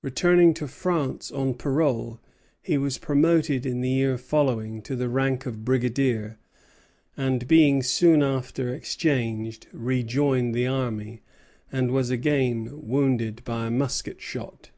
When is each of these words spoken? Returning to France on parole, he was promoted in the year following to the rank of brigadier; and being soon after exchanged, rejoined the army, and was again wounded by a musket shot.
Returning 0.00 0.54
to 0.54 0.68
France 0.68 1.32
on 1.32 1.54
parole, 1.54 2.20
he 2.60 2.78
was 2.78 2.98
promoted 2.98 3.66
in 3.66 3.80
the 3.80 3.88
year 3.90 4.16
following 4.16 4.80
to 4.82 4.94
the 4.94 5.08
rank 5.08 5.44
of 5.44 5.64
brigadier; 5.64 6.38
and 7.16 7.48
being 7.48 7.82
soon 7.82 8.22
after 8.22 8.72
exchanged, 8.72 9.66
rejoined 9.72 10.54
the 10.54 10.68
army, 10.68 11.22
and 11.72 11.90
was 11.90 12.10
again 12.10 12.68
wounded 12.72 13.42
by 13.42 13.66
a 13.66 13.70
musket 13.72 14.20
shot. 14.20 14.70